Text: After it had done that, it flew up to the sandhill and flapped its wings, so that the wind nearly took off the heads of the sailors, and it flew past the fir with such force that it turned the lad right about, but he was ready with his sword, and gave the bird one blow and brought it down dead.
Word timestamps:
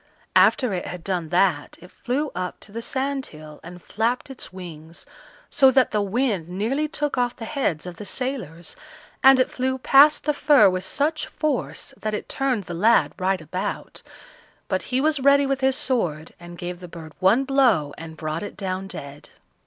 After 0.35 0.73
it 0.73 0.87
had 0.87 1.03
done 1.03 1.29
that, 1.29 1.77
it 1.79 1.91
flew 1.91 2.31
up 2.33 2.59
to 2.61 2.71
the 2.71 2.81
sandhill 2.81 3.59
and 3.63 3.79
flapped 3.83 4.31
its 4.31 4.51
wings, 4.51 5.05
so 5.47 5.69
that 5.69 5.91
the 5.91 6.01
wind 6.01 6.49
nearly 6.49 6.87
took 6.87 7.19
off 7.19 7.35
the 7.35 7.45
heads 7.45 7.85
of 7.85 7.97
the 7.97 8.03
sailors, 8.05 8.75
and 9.21 9.39
it 9.39 9.51
flew 9.51 9.77
past 9.77 10.23
the 10.23 10.33
fir 10.33 10.71
with 10.71 10.83
such 10.83 11.27
force 11.27 11.93
that 12.01 12.15
it 12.15 12.27
turned 12.27 12.63
the 12.63 12.73
lad 12.73 13.13
right 13.19 13.41
about, 13.41 14.01
but 14.67 14.81
he 14.89 14.99
was 14.99 15.19
ready 15.19 15.45
with 15.45 15.61
his 15.61 15.75
sword, 15.75 16.31
and 16.39 16.57
gave 16.57 16.79
the 16.79 16.87
bird 16.87 17.13
one 17.19 17.43
blow 17.43 17.93
and 17.95 18.17
brought 18.17 18.41
it 18.41 18.57
down 18.57 18.87
dead. 18.87 19.29